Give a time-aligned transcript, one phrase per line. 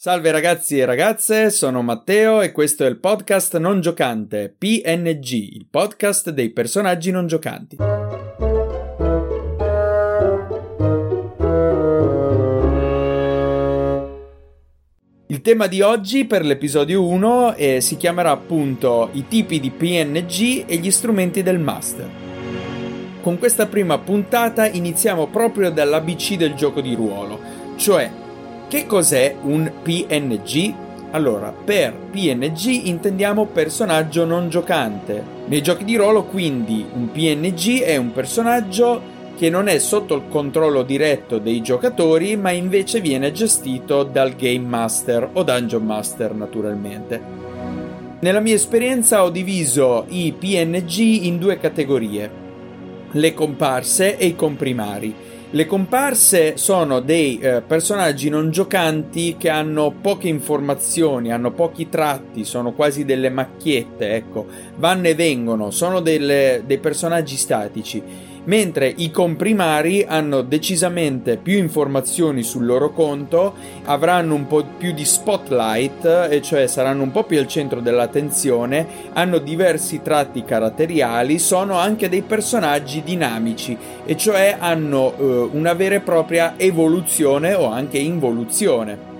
[0.00, 5.66] Salve ragazzi e ragazze, sono Matteo e questo è il podcast non giocante, PNG, il
[5.68, 7.78] podcast dei personaggi non giocanti.
[15.26, 20.62] Il tema di oggi per l'episodio 1 eh, si chiamerà appunto i tipi di PNG
[20.68, 22.08] e gli strumenti del master.
[23.20, 27.40] Con questa prima puntata iniziamo proprio dall'ABC del gioco di ruolo,
[27.74, 28.26] cioè
[28.68, 30.74] che cos'è un PNG?
[31.12, 35.24] Allora, per PNG intendiamo personaggio non giocante.
[35.46, 40.24] Nei giochi di ruolo, quindi, un PNG è un personaggio che non è sotto il
[40.28, 47.22] controllo diretto dei giocatori, ma invece viene gestito dal Game Master o Dungeon Master, naturalmente.
[48.20, 52.30] Nella mia esperienza ho diviso i PNG in due categorie,
[53.12, 55.14] le comparse e i comprimari.
[55.50, 62.44] Le comparse sono dei eh, personaggi non giocanti che hanno poche informazioni, hanno pochi tratti,
[62.44, 68.02] sono quasi delle macchiette, ecco, vanno e vengono, sono delle, dei personaggi statici
[68.48, 73.54] mentre i comprimari hanno decisamente più informazioni sul loro conto,
[73.84, 78.86] avranno un po' più di spotlight, e cioè saranno un po' più al centro dell'attenzione,
[79.12, 85.96] hanno diversi tratti caratteriali, sono anche dei personaggi dinamici, e cioè hanno eh, una vera
[85.96, 89.16] e propria evoluzione o anche involuzione.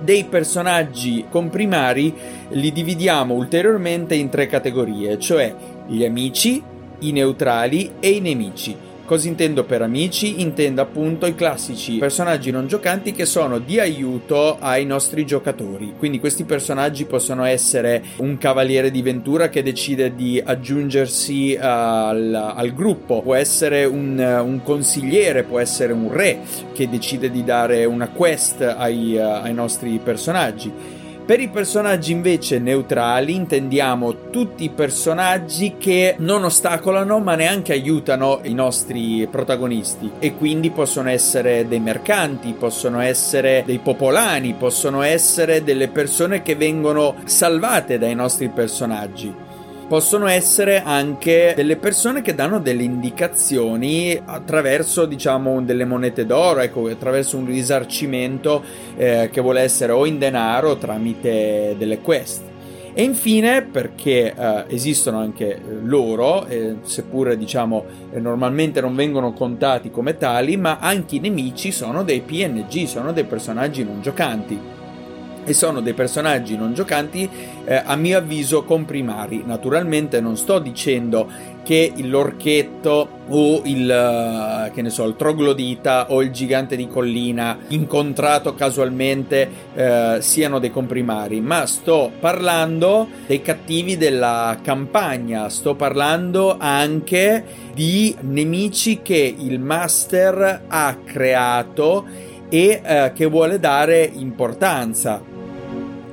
[0.00, 2.12] Dei personaggi comprimari
[2.50, 5.54] li dividiamo ulteriormente in tre categorie, cioè
[5.86, 6.62] gli amici,
[7.00, 8.86] i neutrali e i nemici.
[9.06, 10.40] Cosa intendo per amici?
[10.40, 15.94] Intendo appunto i classici personaggi non giocanti che sono di aiuto ai nostri giocatori.
[15.96, 22.74] Quindi questi personaggi possono essere un cavaliere di Ventura che decide di aggiungersi al, al,
[22.74, 26.40] gruppo, può essere un, un, consigliere, può essere un re
[26.74, 33.34] che decide di dare una quest ai, ai nostri personaggi per i personaggi invece neutrali
[33.34, 40.12] intendiamo tutti i personaggi che non ostacolano ma neanche aiutano i nostri protagonisti.
[40.20, 46.54] E quindi possono essere dei mercanti, possono essere dei popolani, possono essere delle persone che
[46.54, 49.45] vengono salvate dai nostri personaggi
[49.88, 56.88] possono essere anche delle persone che danno delle indicazioni attraverso diciamo delle monete d'oro ecco
[56.88, 58.62] attraverso un risarcimento
[58.96, 62.42] eh, che vuole essere o in denaro o tramite delle quest.
[62.98, 69.34] E infine perché eh, esistono anche eh, loro, eh, seppur diciamo eh, normalmente non vengono
[69.34, 74.75] contati come tali, ma anche i nemici sono dei PNG, sono dei personaggi non giocanti
[75.46, 77.28] e sono dei personaggi non giocanti
[77.64, 79.44] eh, a mio avviso comprimari.
[79.46, 86.22] Naturalmente non sto dicendo che l'orchetto o il, uh, che ne so, il troglodita o
[86.22, 93.96] il gigante di collina incontrato casualmente uh, siano dei comprimari, ma sto parlando dei cattivi
[93.96, 102.04] della campagna, sto parlando anche di nemici che il master ha creato
[102.48, 105.34] e uh, che vuole dare importanza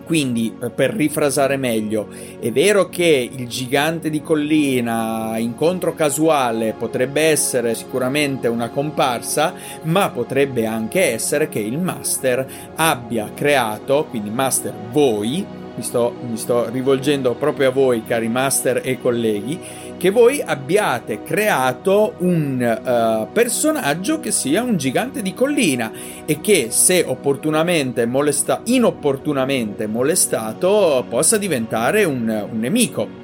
[0.06, 2.08] quindi, eh, per rifrasare meglio,
[2.40, 9.54] è vero che il gigante di collina, incontro casuale, potrebbe essere sicuramente una comparsa,
[9.84, 16.38] ma potrebbe anche essere che il master abbia creato, quindi master voi, mi sto, mi
[16.38, 19.60] sto rivolgendo proprio a voi, cari master e colleghi,
[19.98, 25.92] che voi abbiate creato un uh, personaggio che sia un gigante di collina
[26.26, 33.23] e che se opportunamente molesta, inopportunamente molestato possa diventare un, un nemico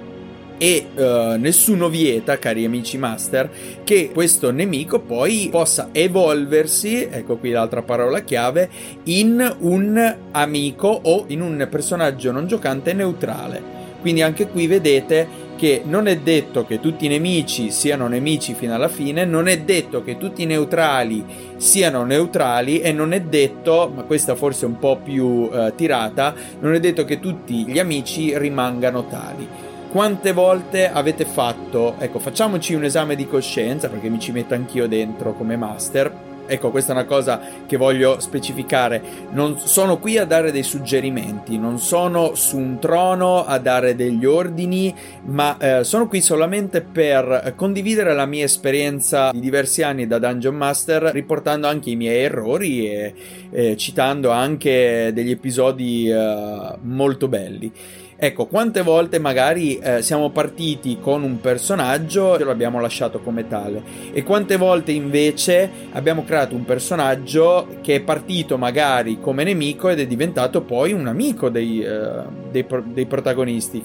[0.59, 3.49] e uh, nessuno vieta, cari amici master,
[3.85, 8.69] che questo nemico poi possa evolversi, ecco qui l'altra parola chiave,
[9.05, 13.77] in un amico o in un personaggio non giocante neutrale.
[14.01, 18.73] Quindi anche qui vedete che non è detto che tutti i nemici siano nemici fino
[18.73, 21.23] alla fine, non è detto che tutti i neutrali
[21.57, 26.33] siano neutrali e non è detto, ma questa forse è un po' più uh, tirata,
[26.59, 32.75] non è detto che tutti gli amici rimangano tali quante volte avete fatto, ecco, facciamoci
[32.75, 36.27] un esame di coscienza perché mi ci metto anch'io dentro come master.
[36.45, 39.01] Ecco, questa è una cosa che voglio specificare.
[39.31, 44.25] Non sono qui a dare dei suggerimenti, non sono su un trono a dare degli
[44.25, 44.93] ordini,
[45.25, 50.55] ma eh, sono qui solamente per condividere la mia esperienza di diversi anni da Dungeon
[50.55, 53.13] Master, riportando anche i miei errori e,
[53.51, 57.71] e citando anche degli episodi eh, molto belli.
[58.21, 63.47] Ecco, quante volte magari eh, siamo partiti con un personaggio e lo abbiamo lasciato come
[63.47, 63.81] tale
[64.11, 70.01] e quante volte invece abbiamo creato un personaggio che è partito magari come nemico ed
[70.01, 73.81] è diventato poi un amico dei, uh, dei, dei protagonisti.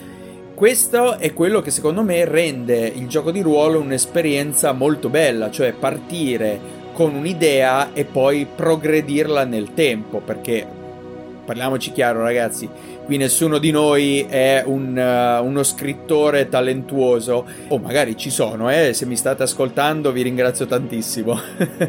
[0.52, 5.72] Questo è quello che secondo me rende il gioco di ruolo un'esperienza molto bella, cioè
[5.75, 6.58] partire
[6.92, 10.66] con un'idea e poi progredirla nel tempo, perché
[11.44, 12.69] parliamoci chiaro ragazzi,
[13.05, 18.93] qui nessuno di noi è un, uh, uno scrittore talentuoso, o magari ci sono, eh,
[18.95, 21.39] se mi state ascoltando vi ringrazio tantissimo,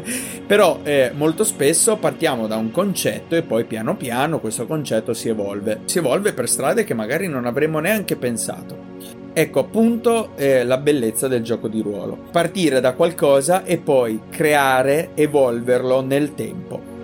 [0.46, 5.28] però eh, molto spesso partiamo da un concetto e poi piano piano questo concetto si
[5.28, 8.94] evolve, si evolve per strade che magari non avremmo neanche pensato.
[9.32, 12.16] Ecco appunto eh, la bellezza del gioco di ruolo.
[12.30, 16.95] Partire da qualcosa e poi creare, evolverlo nel tempo.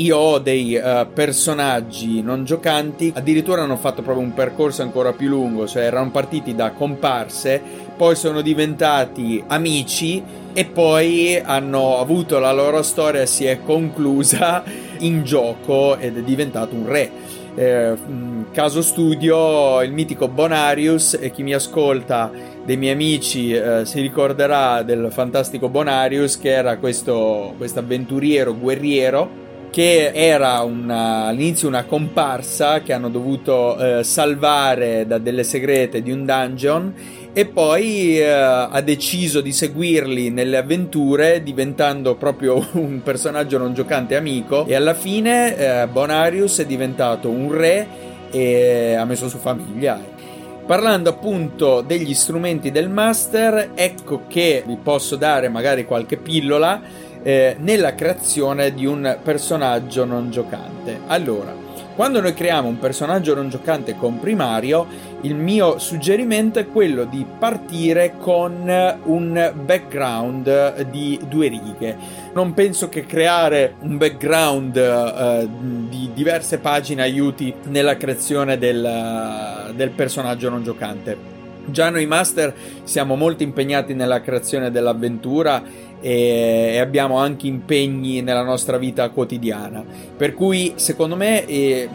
[0.00, 5.28] Io ho dei uh, personaggi non giocanti, addirittura hanno fatto proprio un percorso ancora più
[5.28, 7.60] lungo, cioè erano partiti da comparse,
[7.98, 10.22] poi sono diventati amici
[10.54, 14.64] e poi hanno avuto la loro storia, si è conclusa
[15.00, 17.10] in gioco ed è diventato un re.
[17.54, 22.30] Eh, mm, caso studio il mitico Bonarius e chi mi ascolta
[22.64, 30.10] dei miei amici eh, si ricorderà del fantastico Bonarius che era questo avventuriero guerriero che
[30.12, 36.24] era una, all'inizio una comparsa che hanno dovuto eh, salvare da delle segrete di un
[36.24, 36.94] dungeon
[37.32, 44.16] e poi eh, ha deciso di seguirli nelle avventure diventando proprio un personaggio non giocante
[44.16, 47.86] amico e alla fine eh, Bonarius è diventato un re
[48.30, 50.18] e ha messo su famiglia.
[50.66, 56.80] Parlando appunto degli strumenti del master, ecco che vi posso dare magari qualche pillola
[57.22, 61.00] eh, nella creazione di un personaggio non giocante.
[61.06, 61.68] Allora,
[62.00, 64.86] quando noi creiamo un personaggio non giocante con primario,
[65.22, 68.62] il mio suggerimento è quello di partire con
[69.04, 71.96] un background di due righe.
[72.32, 79.90] Non penso che creare un background uh, di diverse pagine aiuti nella creazione del, del
[79.90, 81.39] personaggio non giocante.
[81.66, 82.54] Già noi master
[82.84, 85.62] siamo molto impegnati nella creazione dell'avventura
[86.00, 89.84] e abbiamo anche impegni nella nostra vita quotidiana.
[90.16, 91.88] Per cui, secondo me, è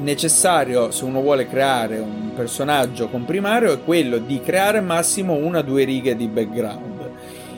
[0.00, 5.58] necessario se uno vuole creare un personaggio con primario è quello di creare massimo una
[5.58, 7.10] o due righe di background.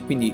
[0.05, 0.33] Quindi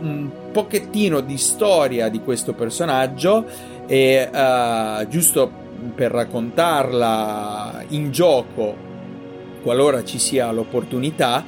[0.00, 3.44] un, pochettino di storia di questo personaggio
[3.86, 5.50] e uh, giusto
[5.96, 8.83] per raccontarla in gioco
[9.64, 11.44] qualora ci sia l'opportunità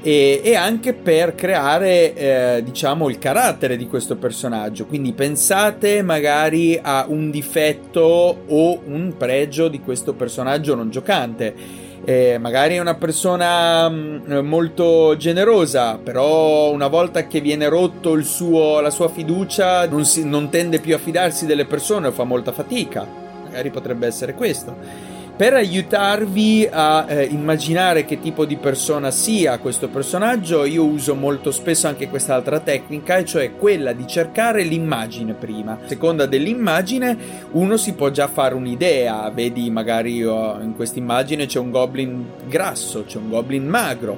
[0.00, 6.78] e, e anche per creare eh, diciamo il carattere di questo personaggio quindi pensate magari
[6.80, 12.94] a un difetto o un pregio di questo personaggio non giocante eh, magari è una
[12.94, 19.88] persona mh, mm, molto generosa, però una volta che viene rotto suo, la sua fiducia
[19.88, 23.04] non, si, non tende più a fidarsi delle persone o fa molta fatica.
[23.42, 25.15] Magari potrebbe essere questo.
[25.36, 31.50] Per aiutarvi a eh, immaginare che tipo di persona sia questo personaggio, io uso molto
[31.50, 35.72] spesso anche quest'altra tecnica, cioè quella di cercare l'immagine prima.
[35.72, 37.18] A seconda dell'immagine,
[37.50, 39.28] uno si può già fare un'idea.
[39.28, 44.16] Vedi, magari oh, in questa immagine c'è un goblin grasso, c'è un goblin magro.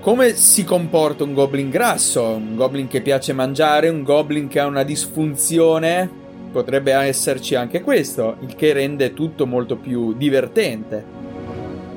[0.00, 2.22] Come si comporta un goblin grasso?
[2.28, 6.21] Un goblin che piace mangiare, un goblin che ha una disfunzione
[6.52, 11.04] potrebbe esserci anche questo, il che rende tutto molto più divertente.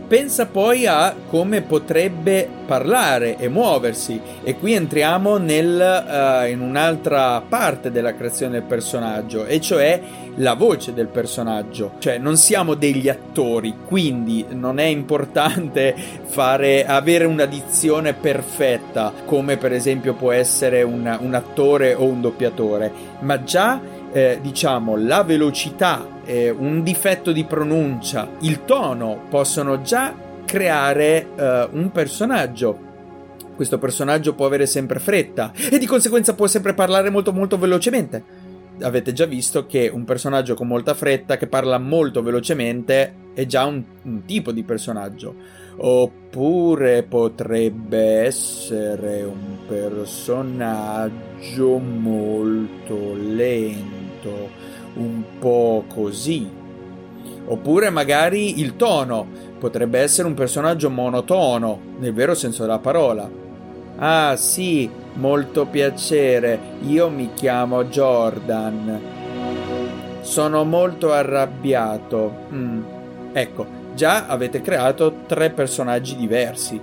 [0.08, 7.42] Pensa poi a come potrebbe parlare e muoversi e qui entriamo nel, uh, in un'altra
[7.42, 10.02] parte della creazione del personaggio e cioè
[10.36, 11.94] la voce del personaggio.
[12.00, 15.96] Cioè non siamo degli attori, quindi non è importante
[16.26, 22.22] fare, avere una dizione perfetta come per esempio può essere una, un attore o un
[22.22, 23.80] doppiatore, ma già
[24.16, 30.14] eh, diciamo, la velocità, eh, un difetto di pronuncia, il tono possono già
[30.56, 32.80] creare eh, un personaggio.
[33.58, 38.24] Questo personaggio può avere sempre fretta e di conseguenza può sempre parlare molto molto velocemente.
[38.80, 43.66] Avete già visto che un personaggio con molta fretta che parla molto velocemente è già
[43.66, 45.36] un, un tipo di personaggio.
[45.76, 54.50] Oppure potrebbe essere un personaggio molto lento
[54.94, 56.50] un po' così.
[57.48, 63.30] Oppure magari il tono potrebbe essere un personaggio monotono, nel vero senso della parola.
[63.98, 69.02] Ah sì, molto piacere, io mi chiamo Jordan.
[70.22, 72.32] Sono molto arrabbiato.
[72.52, 72.84] Mm.
[73.32, 76.80] Ecco, già avete creato tre personaggi diversi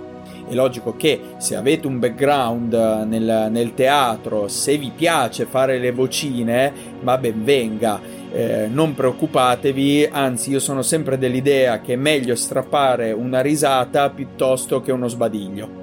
[0.47, 2.73] È logico che se avete un background
[3.07, 7.99] nel, nel teatro, se vi piace fare le vocine, va ben venga.
[8.35, 14.81] Eh, non preoccupatevi, anzi io sono sempre dell'idea che è meglio strappare una risata piuttosto
[14.81, 15.81] che uno sbadiglio.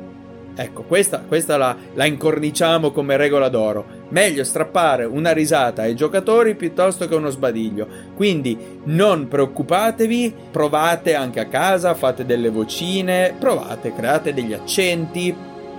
[0.57, 3.87] Ecco, questa, questa la, la, incorniciamo come regola d'oro.
[4.09, 7.87] Meglio strappare una risata ai giocatori piuttosto che uno sbadiglio.
[8.17, 15.33] Quindi non preoccupatevi, provate anche a casa, fate delle vocine, provate, create degli accenti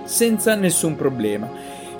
[0.04, 1.50] senza nessun problema.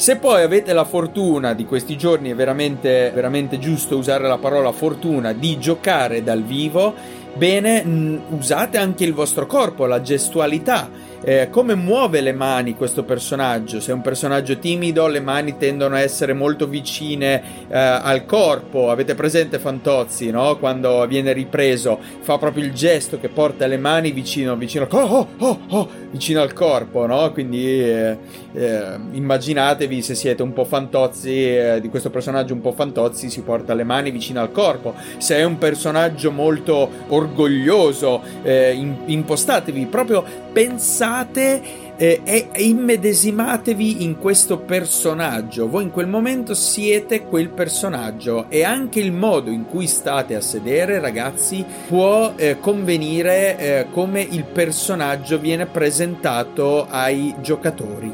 [0.02, 4.72] Se poi avete la fortuna di questi giorni, è veramente, veramente giusto usare la parola
[4.72, 6.92] fortuna, di giocare dal vivo,
[7.34, 7.84] bene,
[8.30, 10.90] usate anche il vostro corpo, la gestualità
[11.24, 13.80] eh, come muove le mani questo personaggio.
[13.80, 18.90] Se è un personaggio timido, le mani tendono a essere molto vicine eh, al corpo.
[18.90, 20.56] Avete presente Fantozzi, no?
[20.58, 25.58] Quando viene ripreso, fa proprio il gesto che porta le mani vicino, vicino, oh, oh,
[25.68, 27.30] oh, vicino al corpo, no?
[27.32, 28.16] Quindi eh,
[28.52, 28.80] eh
[29.12, 33.74] immaginatevi se siete un po' Fantozzi eh, di questo personaggio un po' Fantozzi, si porta
[33.74, 34.94] le mani vicino al corpo.
[35.18, 38.72] Se è un personaggio molto orgoglioso, eh,
[39.06, 41.62] impostatevi proprio pensate pensate
[41.96, 45.68] eh, e immedesimatevi in questo personaggio.
[45.68, 50.40] Voi in quel momento siete quel personaggio e anche il modo in cui state a
[50.40, 58.12] sedere, ragazzi, può eh, convenire eh, come il personaggio viene presentato ai giocatori.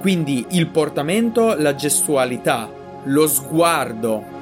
[0.00, 2.68] Quindi il portamento, la gestualità,
[3.04, 4.38] lo sguardo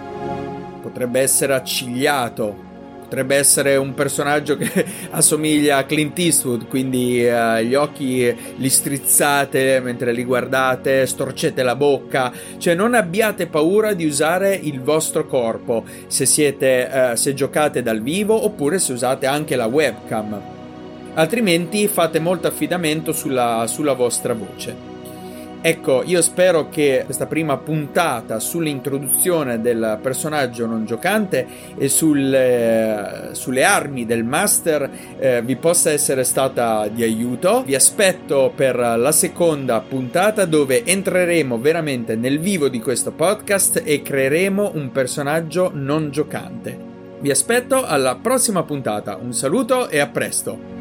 [0.80, 2.66] potrebbe essere accigliato,
[3.08, 9.80] potrebbe essere un personaggio che assomiglia a Clint Eastwood, quindi uh, gli occhi li strizzate
[9.80, 15.84] mentre li guardate, storcete la bocca, cioè non abbiate paura di usare il vostro corpo
[16.06, 20.40] se siete uh, se giocate dal vivo oppure se usate anche la webcam.
[21.14, 24.97] Altrimenti fate molto affidamento sulla, sulla vostra voce.
[25.60, 31.46] Ecco, io spero che questa prima puntata sull'introduzione del personaggio non giocante
[31.76, 34.88] e sulle, sulle armi del master
[35.18, 37.64] eh, vi possa essere stata di aiuto.
[37.64, 44.00] Vi aspetto per la seconda puntata dove entreremo veramente nel vivo di questo podcast e
[44.00, 46.86] creeremo un personaggio non giocante.
[47.18, 49.18] Vi aspetto alla prossima puntata.
[49.20, 50.77] Un saluto e a presto!